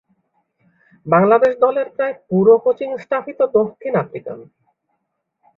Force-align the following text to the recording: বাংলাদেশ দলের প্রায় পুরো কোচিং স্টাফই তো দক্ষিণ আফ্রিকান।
বাংলাদেশ 1.05 1.53
দলের 1.65 1.87
প্রায় 1.95 2.15
পুরো 2.29 2.53
কোচিং 2.63 2.89
স্টাফই 3.03 3.33
তো 3.39 3.45
দক্ষিণ 3.57 3.93
আফ্রিকান। 4.03 4.39